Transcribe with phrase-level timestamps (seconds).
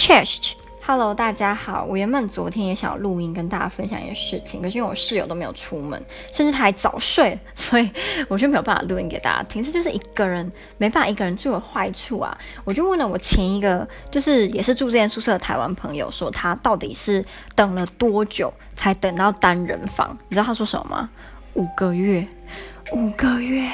[0.00, 1.84] Chest，Hello，大家好。
[1.84, 7.90] 我原本昨天也想要录音跟大家分享一件事情，可是因为我室友都没有出门，甚至他还早睡，所以
[8.26, 9.62] 我就没有办法录音给大家听。
[9.62, 12.34] 这就是一个人没办法一个人住的坏处啊！
[12.64, 17.22] 我就问了我前一个，就是也是住这间宿舍的台湾朋友，说他到底是
[17.54, 20.16] 等了多久才等到单人房？
[20.30, 21.10] 你知道他说什么吗？
[21.52, 22.26] 五个月，
[22.94, 23.70] 五个月，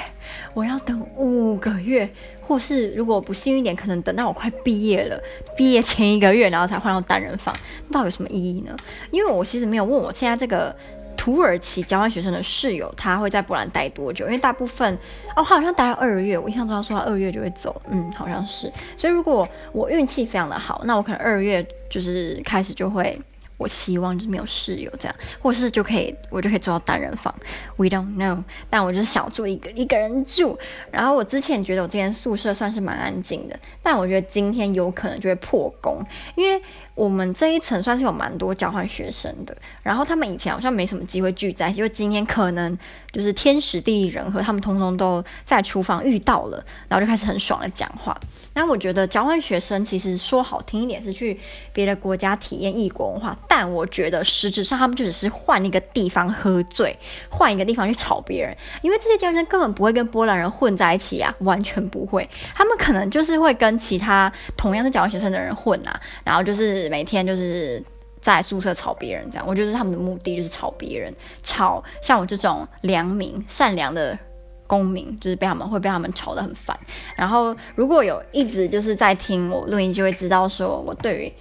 [0.55, 2.13] 我要等五个月。
[2.47, 5.21] 或是如果不幸运一点，可能等到我快毕业了，
[5.57, 7.55] 毕业前一个月，然后才换到单人房，
[7.89, 8.77] 那到底有什么意义呢？
[9.11, 10.75] 因为我其实没有问我现在这个
[11.17, 14.25] 土耳其交换学生的室友，他会在波兰待多久？
[14.27, 14.95] 因为大部分
[15.35, 18.71] 哦，他好像待了二月，我印象中他说他二月就会走，嗯，好像是。
[18.97, 23.21] 所以如果我运气非常的好，那我可能二月就是开始就会。
[23.57, 27.35] 我希望就是没有室友这样，或是就可以我就可以住到单人房。
[27.77, 30.59] We don't know，但我就是想住一个一个人住。
[30.91, 36.03] 然后我之前觉得我这间宿舍算是蛮安静的，但我觉得今天有可能就会破功，
[36.35, 36.63] 因为。
[36.97, 42.77] 我们这一层算是有蛮多交换学生的，然后他们以前好像没什么机会聚在一起，因为今天可能
[43.13, 48.19] 就是天时地利人和，他们通通都在厨房遇到了，然后就开始很爽的讲话。
[48.55, 51.39] 那我觉得交换学生其实说好听一点是去
[51.75, 56.99] 别的国家体验异国文化，但我觉得实质上他们就只是换一个地方喝醉，
[57.31, 66.86] 换一个地方去吵别人，因为这些交换生根本不会跟波兰人混在一起啊，完全不会，他们可能就是会跟其他同样是交换学生的人混啊，然后就是。
[66.89, 67.83] 每天就是
[68.21, 74.19] 在宿舍吵别人，这样，我觉得他们的目的就是吵别人，吵像我这种良民、善良的
[74.67, 76.79] 公民，就是被他们会被他们吵得很烦。
[77.15, 81.33] 然后如果有一直就是在听我录音，就会知道说我对于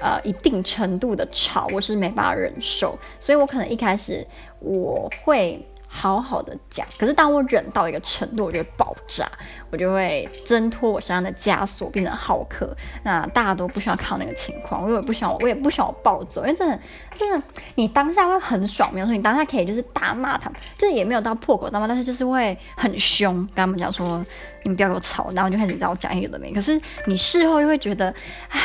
[0.00, 4.26] 呃一定程度的吵，我是没办法忍受，所以我可能一开始
[4.58, 5.64] 我会。
[5.92, 9.28] 好好的讲，可是当我忍到一个程度，我就会爆炸，
[9.70, 12.74] 我就会挣脱我身上的枷锁，变成浩克。
[13.02, 16.78] 那大家都不需要看到那个情况，我也不想，我也不想我暴走，因为真的，
[17.16, 17.42] 真的，
[17.74, 24.24] 你当下会很爽，没有说你当下可以就是大骂他们，就是也没有到破口大骂，但是就是会很凶，跟他们讲说
[24.62, 26.52] 你们不要给我吵，然后就开始让我讲一个都没。
[26.52, 28.14] 可是你事后又会觉得，
[28.50, 28.60] 唉，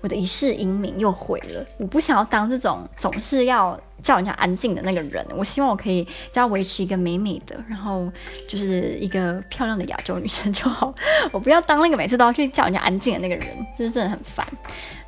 [0.00, 1.64] 我的一世英名又毁了。
[1.78, 3.78] 我不想要当这种总是要。
[4.02, 8.10] 叫人家安静的那个人，我希望我可以只要维持一个美美的，然后
[8.46, 10.94] 就是一个漂亮的亚洲女生就好。
[11.32, 13.48] 我不要当那个每次都要去叫人家安静的那个人，
[13.78, 14.46] 就是真的很烦。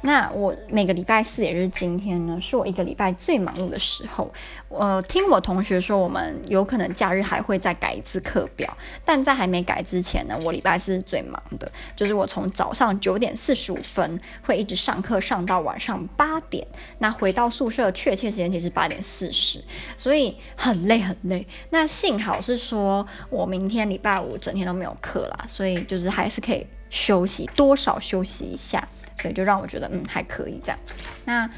[0.03, 4.33] 那我每个礼拜四，也是今天呢，是我一个礼拜最忙碌的时候。
[4.71, 8.75] 我听我同学说，我们有可能假日还会再改一次课表，
[9.05, 16.67] 但在还没改之前呢，我礼拜四是最忙的，就是我从早上九点四十五分会一直上课上到晚上八点，
[16.99, 19.63] 那回到宿舍确切时间其实八点四十，
[19.99, 21.47] 所以很累很累。
[21.69, 28.83] 那幸好是说我明天礼拜五整天都没有课啦，所以就是还是可以休息，多少休息一下。
[29.21, 30.79] 所以就让我觉得嗯还可以这样。
[31.27, 31.51] 那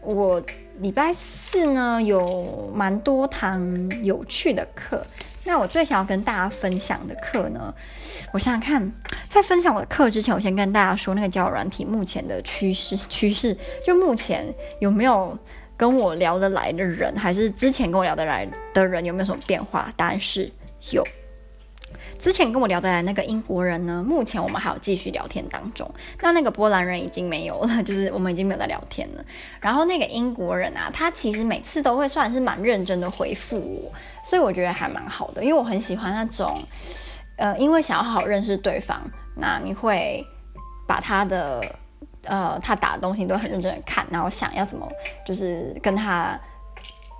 [0.00, 0.42] 我
[0.80, 5.06] 礼拜四呢有蛮多堂有趣的课。
[5.44, 7.72] 那我最想要跟大家分享的课呢，
[8.32, 8.92] 我想想看，
[9.28, 13.56] 在分享我的课之前，我先跟大家说那个交友软体目前的趋势趋势。
[13.86, 15.38] 就目前有没有
[15.76, 19.92] 跟我聊得来的人，还是之前跟我聊得来的人有没有什么变化？
[19.96, 20.50] 答案是
[20.92, 21.04] 有。
[22.18, 25.88] 之前跟我聊得来那个英国人呢，目前我们还有继续聊天当中。
[26.22, 29.24] 那那个波兰人已经没有了，就是我们已经没有在聊天了。
[29.60, 33.92] 然后那个英国人啊，他其实每次都会算是蛮认真的回复我，
[34.24, 36.58] 所以我觉得还蛮好的，因为我很喜欢那种，
[37.36, 38.98] 呃，因为想要好好认识对方，
[39.36, 40.24] 那你会
[40.86, 41.62] 把他的，
[42.26, 44.88] 呃，他打的东西你都很认真的看，然后想要怎么
[45.24, 46.38] 就是跟他。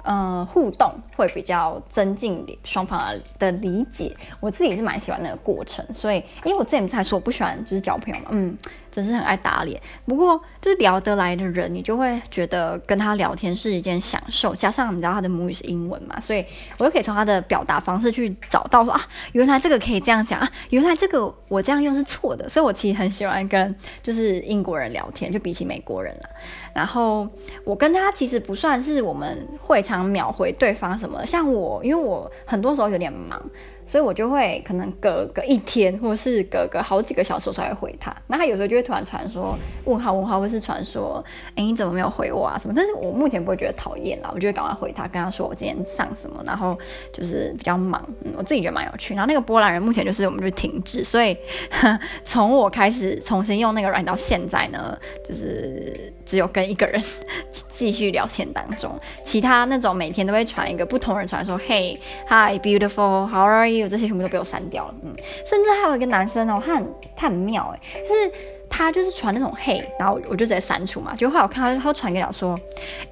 [0.09, 8.57] 呃，互动会比较增进双方的理解，我自己是蛮喜欢那个过程，所以，因为我之前才说我不喜欢就是交朋友嘛，嗯。
[8.97, 14.55] 真是很爱打脸，不过就是聊得来的人，你就会觉得跟他聊天是一件享受。
[14.55, 16.43] 加上你知道他的母语是英文嘛，所以
[16.79, 22.49] 我就可以从他的表达方式去找到说啊，原来这个可以这样讲啊，原来这个我这样用是错的。
[22.49, 26.31] 所以我其实很喜欢跟就是英国人聊天，就比起美国人了。
[26.73, 27.29] 然后
[27.65, 33.39] 我跟他其实不算是我们会常秒回对方什么，像我，因为我很多时候有点忙。
[33.87, 38.15] 所以我就会可能隔个一天，或是隔个好几个小时我才会回他。
[38.27, 42.75] 那他有时候就会突然传说问号问号，或是传说哎，你怎么没有回我啊什么？
[42.77, 46.77] 但是我目前不会觉得讨厌啦，我就会赶快回他，跟他说我今天上什么，然后
[47.13, 49.15] 就是比较忙，嗯，我自己觉得蛮有趣。
[49.15, 51.37] 然后那个波兰人目前就是我们就停滞，所以
[52.25, 57.01] 从我开始重新用那个软到现在呢，就是只有跟一个人
[57.71, 61.99] 继续聊天当中，其他那种每天都会传一个不同人传说，Hey,
[62.29, 63.76] Hi, beautiful, how are you?
[63.79, 65.15] 有这些全部都被我删掉了，嗯，
[65.45, 68.33] 甚至还有一个男生哦，他很他很妙诶，就是
[68.69, 71.15] 他就是传那种嘿，然后我就直接删除嘛。
[71.15, 72.59] 结果后来我看他他传给我说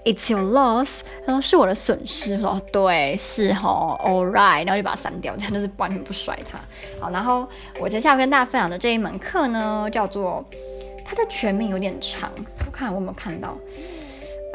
[0.05, 2.35] ，It's your loss，他说是我的损失。
[2.35, 6.59] 我说对，是哦，All right，然后就把他删掉，这样就是完全不甩他。
[7.01, 7.47] 好，然后
[7.81, 10.45] 我接下来跟大家分享的这一门课呢，叫做
[11.05, 12.31] 它的全名有点长，
[12.67, 13.57] 我看我有没有看到，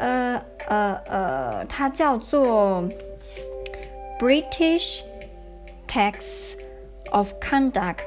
[0.00, 2.84] 呃呃呃，它叫做
[4.20, 5.00] British
[5.89, 6.57] Texts
[7.11, 8.05] of Conduct。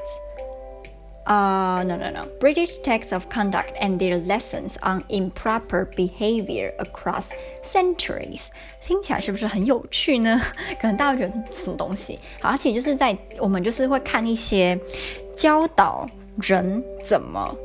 [1.25, 7.25] 啊、uh，no no no，British texts of conduct and their lessons on improper behavior across
[7.63, 8.47] centuries，
[8.81, 10.41] 听起来是不是很有趣呢？
[10.81, 12.17] 可能大家会觉得什么东西？
[12.41, 14.75] 好，而且就是在我们就是会看一些
[15.37, 16.03] 教导
[16.41, 17.55] 人怎么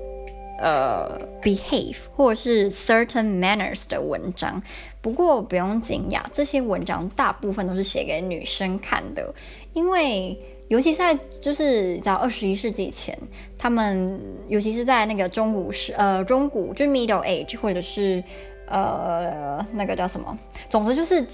[0.60, 4.62] 呃 behave 或者是 certain manners 的文章。
[5.02, 9.34] 不过不用惊讶，这些文章大部分都是写给女生看的，
[9.74, 10.38] 因为。
[10.70, 13.18] 尤其是在就是在二十一世纪前，
[13.58, 18.24] 他们尤其是在那个中古时呃中古就 Middle Age 或者是
[18.68, 20.38] 呃那个叫什么，
[20.70, 21.26] 总之就是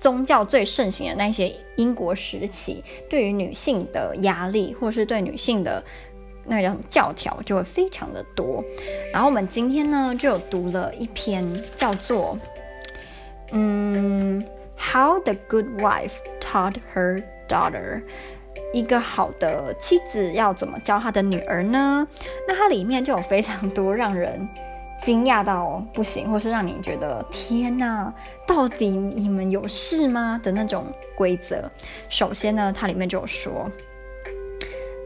[0.00, 5.80] 宗教最盛行的那些英国时期，对于女性的压力或者是对女性的
[6.44, 8.62] 那个叫教条就会非常的多。
[9.12, 11.46] 然后我们今天呢就有读了一篇
[11.76, 12.38] 叫做
[13.52, 14.44] 嗯
[14.76, 18.02] How the Good Wife Taught Her Daughter。
[18.74, 22.06] 一个好的妻子要怎么教她的女儿呢？
[22.48, 24.48] 那它里面就有非常多让人
[25.02, 28.12] 惊讶到不行，或是让你觉得天哪，
[28.46, 31.70] 到底你们有事吗的那种规则。
[32.08, 33.70] 首先呢，它里面就有说，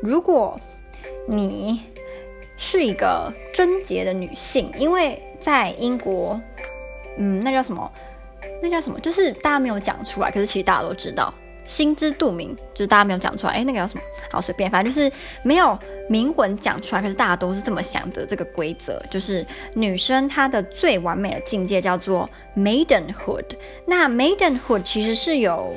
[0.01, 0.59] 如果
[1.29, 1.81] 你
[2.57, 6.41] 是一个贞洁的女性，因为在英国，
[7.19, 7.91] 嗯，那叫什么？
[8.63, 8.99] 那叫什么？
[9.01, 11.33] 就是大家没有讲出来，可是其实大家都知道。
[11.65, 14.03] 心知肚明，就是大家没有讲出来，哎，那个叫什么？
[14.31, 15.11] 好，随便，反正就是
[15.43, 15.77] 没有
[16.09, 18.25] 明文讲出来，可是大家都是这么想的。
[18.25, 19.45] 这个规则就是
[19.75, 23.47] 女生她的最完美的境界叫做 maidenhood。
[23.85, 25.75] 那 maidenhood 其实是有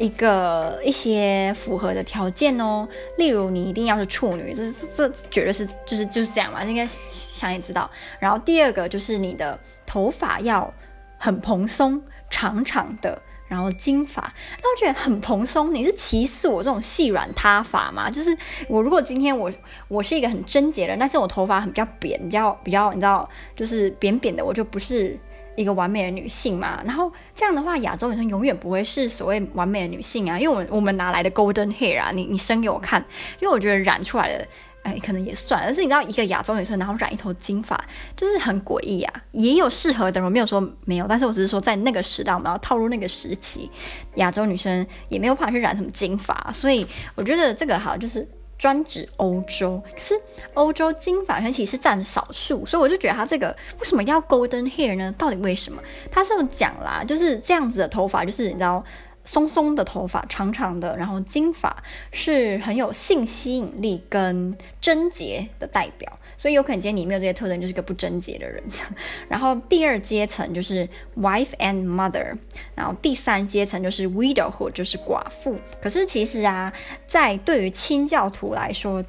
[0.00, 2.88] 一个一些符合的条件哦，
[3.18, 7.88] 例如你一定要是处女，这这这绝对是就是就是这样嘛，应该想也知道。
[8.18, 10.72] 然后第二个就是你的头发要
[11.18, 13.20] 很蓬松，长长的。
[13.50, 14.32] 然后金发，
[14.62, 15.74] 那我觉得很蓬松。
[15.74, 18.08] 你是歧视我这种细软塌发吗？
[18.08, 18.30] 就是
[18.68, 19.50] 我如果今天我
[19.88, 25.18] 我是一个很贞洁的，但是我头发很比较扁，比较比较，你知道，就是扁扁的，我就不是
[25.56, 26.82] 一个完美的女性嘛。
[26.84, 32.10] 然后这样的话，亚洲女生永远不会是所谓完美的女性啊，因为我们我们哪来的 golden hair 啊？
[32.12, 33.04] 你你生给我看，
[33.40, 34.46] 因为我觉得染出来的。
[34.82, 37.78] 哎，可能也算，但是你知道，一个亚洲女生然后染一头金发，
[38.16, 39.12] 就是很诡异啊。
[39.32, 43.70] 也有适合的，我没有说没有，但是我只是说在那个时代，我们要套入那个时期，
[44.14, 48.26] 亚洲女生也没有办法去染什么金发，所以我觉得这个好就是
[48.60, 49.82] 专指欧洲。
[49.96, 50.14] 可是
[50.52, 53.48] 欧洲金发其实是占少数，所以我就觉得它这个
[53.78, 55.12] 为什么要 golden hair 呢？
[55.16, 55.82] 到底为什么？
[56.10, 58.84] 他是有讲啦，就是这样子的头发，就是你知道。
[59.24, 61.76] 松松的头发，长长的，然后金发
[62.12, 68.62] 是很有性吸引力跟贞洁的代表，所以有可能今天你没有这些特征，就是个不贞洁的人。
[69.28, 72.36] 然后第二阶层就是 wife and mother，
[72.74, 75.54] 然后第三阶层就是 widowhood，就是寡妇。
[75.80, 76.72] 可是其实啊，
[77.06, 79.04] 在对于清教徒来说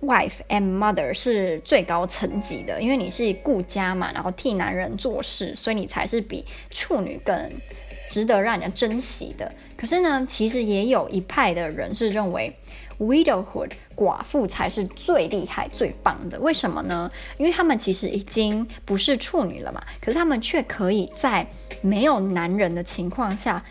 [0.00, 7.50] ，wife and mother 是最高层级的，因为你是顾家嘛，然后替男人做事，所以你才是比处女更。
[8.08, 12.52] 值得让人家珍惜的，可是呢，其实也有一派的人是认为
[12.98, 16.40] ，widowhood 寡妇才是最厉害、最棒的。
[16.40, 17.10] 为什么呢？
[17.36, 21.46] 因为他们其实已经不是处女了嘛，可是他们却可以在
[21.82, 23.62] 没有男人的情况下，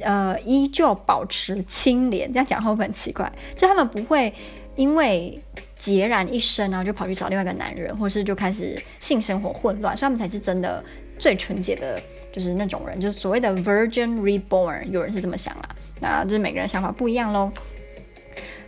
[0.00, 2.30] 呃，依旧保持清廉。
[2.32, 3.30] 这样讲会不会很奇怪？
[3.56, 4.32] 就他们不会
[4.74, 5.40] 因为
[5.78, 10.82] 孑然一身，然后就跑去找另外一个男人，或是就开始性生活混乱，所以他们才是真的
[11.24, 11.98] 最纯洁的。
[12.34, 15.68] 就是那种人，就是所谓的 Virgin Reborn，有人是这么想啦，
[16.00, 17.48] 那就是每个人想法不一样喽。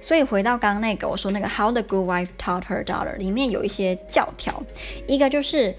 [0.00, 4.62] 所以回到刚刚那个，我说那个 How the Good Wife Taught Her Daughter 里面有一些教条，
[5.08, 5.74] 一个就是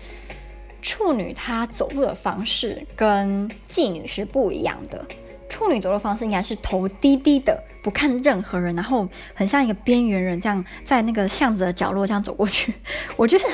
[0.82, 5.06] 处女她走路的方式跟妓女是不一样的。
[5.48, 12.74] 处女走路方式应该是头低低的，不看任何人，然后很像一个边缘人这样，在那个巷子的角落这样走过去。
[13.16, 13.46] 我觉得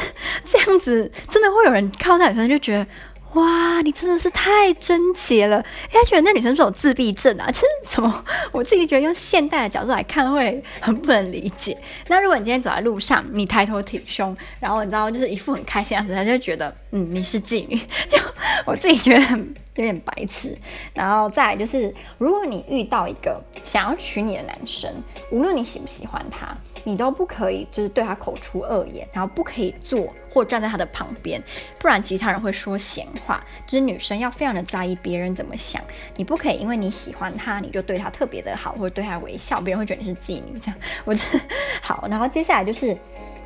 [0.44, 2.88] 这样子真的会有人看到那女生就觉得。
[3.34, 5.64] 哇，你真的是太贞洁了！
[5.92, 7.50] 他觉得那女生是有自闭症啊？
[7.52, 8.24] 其实什么？
[8.52, 11.78] 我自己觉得用现代的角度来看会很不能理解。
[12.08, 17.76] 那如果你今天走在路上，你抬头挺胸，然后你知道就是一副很开心样子，他就觉得嗯，你是妓女。
[18.08, 18.18] 就
[18.66, 20.58] 我自己觉得很有点白痴。
[20.94, 24.94] 然后再来就是，如果你遇到一个想要娶你的男生，
[25.32, 31.42] 无论你喜不喜欢他，你都不可以就是对他口出恶言，然后不可以坐或站在他的旁边，
[31.80, 33.44] 不然其他人会说闲话。
[33.66, 35.82] 就是女生要非常的在意别人怎么想，
[36.16, 40.76] 你不可以因为你喜欢他，你就对他特别的好，或者对他微笑，别人会觉得你是妓女这样。
[41.06, 41.40] 我觉得
[41.82, 42.98] 好，然后接下来就是。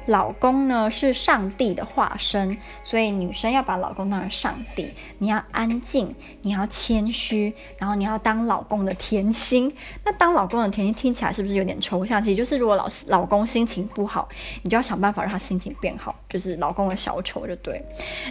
[0.07, 4.89] 老公呢是上帝的化身，所以女生要把老公当成上帝。
[5.19, 9.71] 你要安静，你要谦虚，然后你要当老公的甜心。
[10.05, 12.23] 那当老公的甜心听起来是不是有点抽象？
[12.23, 14.27] 其实就是如果老老公心情不好，
[14.63, 17.83] 你就要想办法让他心情变好，就是老公的小丑就对。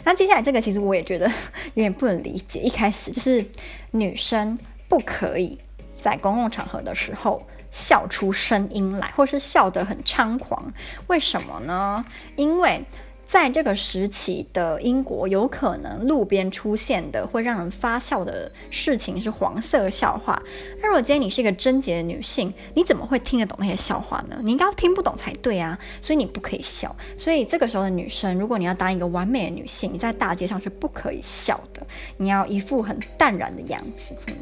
[0.03, 1.33] 那接下来这个其实我也觉得有
[1.75, 2.61] 点不能理解。
[2.61, 3.45] 一开始就是
[3.91, 5.59] 女生不可以
[6.01, 7.47] 在公共场合的时候。
[7.77, 10.73] 笑出声音来，或是笑得很猖狂，
[11.09, 12.03] 为什么呢？
[12.35, 12.83] 因为
[13.27, 20.41] 在这个时期的英国，有可能路边出现的会让人发笑的事情是黄色笑话。
[20.81, 24.39] 那如果今天你是一个贞洁的女性，你怎么会听得懂那些笑话呢？
[24.43, 26.97] 你应该听不懂才对啊，所以你不可以笑。
[27.19, 34.17] 所以这个时候的女生，如果你要当一个完美的女性，你在大街上是不可以笑的，你要一副很淡然的样子。
[34.29, 34.35] 嗯，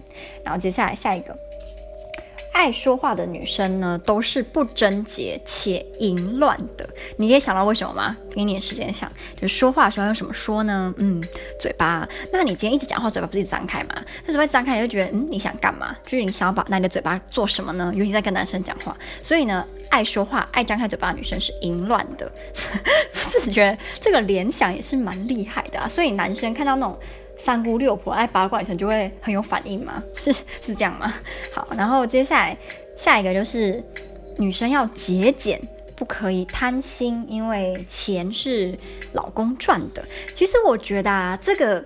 [0.44, 1.34] 然后接下来下一个。
[2.54, 6.88] 爱说话的女生呢，都是不贞洁且淫乱的。
[7.18, 8.16] 你可以想到为什么吗？
[8.30, 9.10] 给你点时间想。
[9.34, 10.94] 就是说话的时候用什么说呢？
[10.98, 11.22] 嗯，
[11.58, 12.08] 嘴巴。
[12.32, 13.94] 那你今天一直讲话，嘴巴不是一直张开吗？
[14.24, 15.94] 那嘴巴张开，你就觉得，嗯，你想干嘛？
[16.04, 17.92] 就是你想要把那你的嘴巴做什么呢？
[17.94, 18.96] 尤其在跟男生讲话。
[19.20, 22.30] 所以呢，爱说话、爱张开嘴巴的女生是淫乱的。
[23.12, 25.88] 不是觉得这个联想也是蛮厉害的啊。
[25.88, 26.96] 所以男生看到那种。
[27.44, 30.02] 三姑六婆爱八卦女生就会很有反应吗？
[30.16, 31.12] 是是这样吗？
[31.54, 32.56] 好，然后接下来
[32.96, 33.84] 下一个就是
[34.38, 35.60] 女生要节俭，
[35.94, 38.74] 不可以贪心，因为钱是
[39.12, 40.02] 老公赚的。
[40.34, 41.84] 其实我觉得啊，这个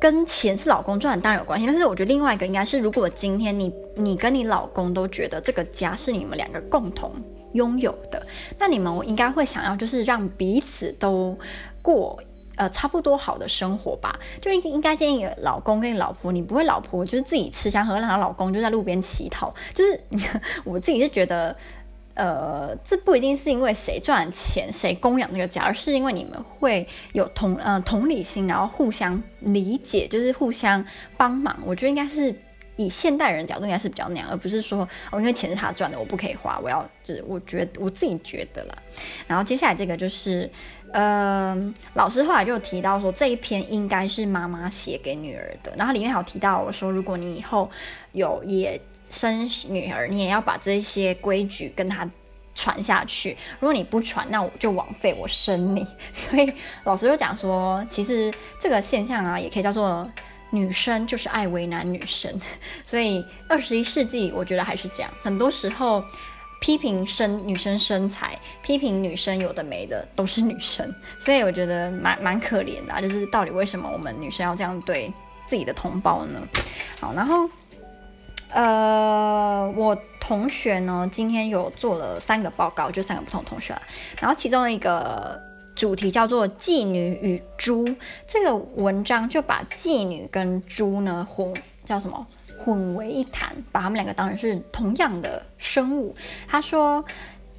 [0.00, 7.12] 跟钱是老公赚当然有关系，但是我觉得另外一个应该是，如果今天你你跟你老公都觉得这个家是你们两个共同
[7.52, 8.26] 拥有的，
[8.58, 11.38] 那你们应该会想要就是让彼此都
[11.82, 12.18] 过。
[12.56, 19.52] 呃，差不多好的生活吧，就应应该建议老公跟你老婆，你不会老婆就是自己吃香喝辣，老公就在路边乞讨。
[19.74, 20.00] 就是
[20.62, 21.56] 我自己是觉得，
[22.14, 30.84] 呃，这不一定是因为谁赚钱谁供养那个家，而是因为你们会有同呃同理心，然后互相理解，就是互相
[31.16, 31.58] 帮忙。
[31.64, 32.32] 我觉得应该是
[32.76, 38.74] 以现代人角度应该是比较那样，而不是说哦，因为钱是他赚的，我不可以花，我要就是我觉得我自己觉得啦。
[39.26, 40.48] 然后接下来这个就是。
[40.96, 45.74] 嗯，老师后来就提到说，这一篇应该是妈妈写给女儿的。
[45.76, 47.68] 然后里面还有提到我说，如果你以后
[48.12, 52.08] 有也生女儿，你也要把这些规矩跟她
[52.54, 53.36] 传下去。
[53.58, 55.84] 如果你不传，那我就枉费我生你。
[56.14, 56.48] 所以
[56.84, 60.08] 老师就讲说，其实这个现象啊，也可以叫做
[60.50, 62.32] 女生就是爱为难女生。
[62.86, 66.04] 所以二十一世纪，我觉得还是这样，很多时候。
[66.64, 70.90] 批评身女生身材，批评女生有的没的都是女生，
[71.20, 75.12] 所以我觉得蛮蛮可怜的啊，就是到底为什么我们女生要这样对
[75.46, 76.40] 自己的同胞呢？
[76.98, 77.46] 好，然后
[78.48, 83.76] 呃，我同学呢今天有做了三个报告，就三个不同同学，
[84.18, 85.38] 然后其中一个
[85.76, 87.84] 主题叫做“妓女与猪”，
[88.26, 91.52] 这个文章就把妓女跟猪呢混
[91.84, 92.26] 叫什么？
[92.58, 96.14] 混为一谈，把他们两个当成是同样的生物。
[96.46, 97.04] 他说，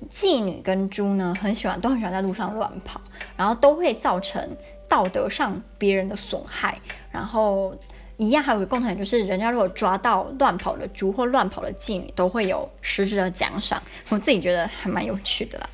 [0.10, 3.00] 妓女跟猪呢，很喜欢，都很喜欢在路上乱跑，
[3.36, 4.42] 然后都会造成
[4.88, 6.78] 道德上别人的损害。
[7.12, 7.76] 然后
[8.18, 13.82] 一样，还有一个共同点就是，人家如果抓到乱跑的猪或乱跑的妓女，都会有实质的奖赏。
[14.10, 15.70] 我自己觉得还蛮有趣的啦。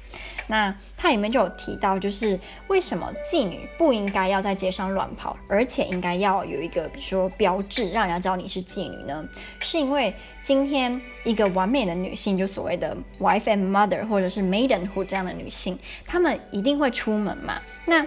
[0.52, 9.26] 那它里面就有提到，就是为什么妓女不应该要在街上乱跑，而且应该要有一个，比如说标志，让人家知道你是妓女呢？
[9.62, 17.62] 是因为今天一个完美的女性，就所谓的 wife and mother，或者是 maidenhood 这样的女性，她们一定会出门嘛？
[17.86, 18.06] 那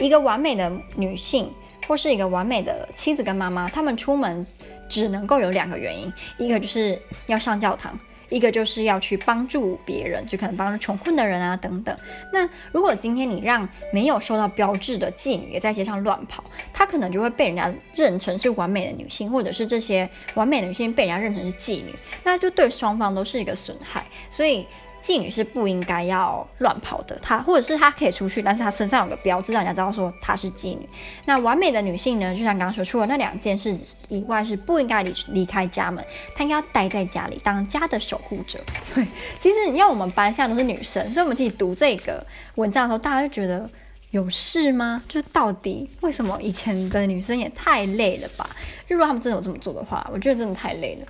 [0.00, 1.50] 一个完美的女性，
[1.88, 4.46] 或是一个完美的妻子跟妈妈，她们出门
[4.86, 7.98] 只能够有两个原因，一个就是要上教堂。
[8.28, 11.94] 一个就是要去帮助别人，就可能帮助穷困的人啊等等。
[12.32, 24.04] 那如果今天你让没有受到标志的妓女也在街上乱跑，她可能就会被人家认成是完美的女性，或者是这些完美的女性被人家认成是妓女，那就对双方都是一个损害。
[24.30, 24.66] 所以。
[25.04, 30.88] 妓女是不应该要乱跑的，她或者是她可以出去，但是她身上有个标志，让人家知道说她是妓女。
[31.26, 32.34] 那完美的女性呢？
[32.34, 36.02] 就像刚刚说，除了那两件事以外，是不应该离离开家门，
[36.34, 38.58] 她应该要待在家里当家的守护者。
[38.94, 39.06] 对，
[39.38, 43.68] 其实你要我们班现在都是女生，所以我们自己读这个文章的时候，大家就觉得
[44.10, 45.02] 有事吗？
[45.06, 48.48] 就是到底为什么以前的女生也太累了吧？
[48.88, 51.06] 如果他们真的有这么做的话，我觉得真的太累了。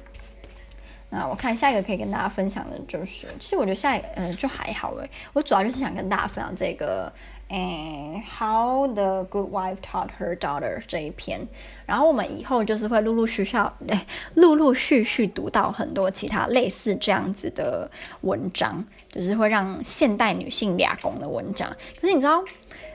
[1.14, 7.12] 那我看下一个可以跟大家分享的就是，其实我觉得下一个嗯、就还好诶，我主要就是想跟大家分享这个。
[7.50, 11.46] 嗯，How the Good Wife Taught Her Daughter 这一篇，
[11.84, 14.06] 然后我们以后就是会陆陆续续，哎，
[14.36, 17.88] 陆陆续续读到很多其他类似这样子的
[18.22, 21.68] 文章，就是会让现代女性俩攻的文章。
[22.00, 22.42] 可是你知道，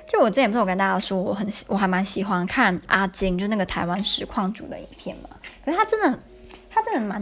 [0.07, 5.29] 就我之前不是有跟大家说，我很我还蛮喜欢看阿金，就那个台湾实况主的影片嘛。
[5.63, 6.19] 可是他真的。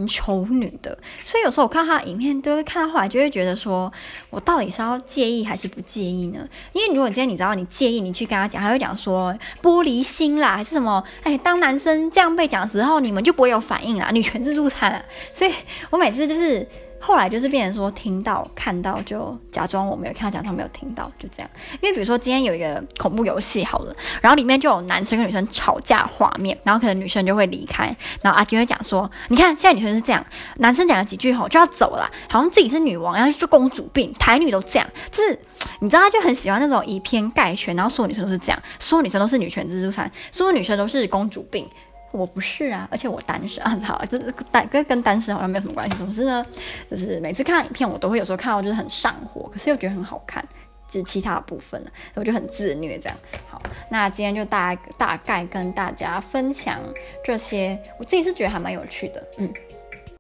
[0.05, 3.89] 丑女的，所以有时候我看她影片，都会看到后来就会觉得说，
[4.29, 6.47] 我到底是要介意还是不介意呢？
[6.73, 11.01] 因为如果今天你知道你介意，你去跟她讲，她会讲说玻璃心啦，还是什么？
[11.23, 15.03] 哎，当男生这样被讲的时候，你们就不会有反应啦，女权自助餐。
[15.33, 15.53] 所以
[15.89, 16.67] 我每次就是。
[16.99, 21.49] 后来就是变成说，听到看到就假装我没有看到，假装没有听到，就这样。
[21.81, 30.25] 因为比如说今天有一个恐怖游戏好了，然后里面就有男生跟女生吵架画面，然后可能女生就会离开，然后阿金会讲说：“你看现在女生是这样，
[30.57, 35.39] 男生讲了几句后就要走了，好像自己是女王，然后是公主病，台女都这样，就是
[35.79, 41.67] 你知道他就很喜欢那种以偏概全，然后所有女生都是这样，所有女生都是女权自助餐，所有女生都是公主病。”
[42.11, 44.17] 我不是啊，而且我单身啊，好，这
[44.51, 45.97] 单跟跟单身好像没有什么关系。
[45.97, 46.45] 总之呢，
[46.89, 50.43] 就是每次看影片，我都会有时候看到就是很上火，可是又觉得很好看，
[50.87, 53.17] 就是其他部分呢，我就很自虐这样。
[53.49, 56.79] 好，那今天就大大概跟大家分享
[57.23, 59.53] 这些，我自己是觉得还蛮有趣的，嗯。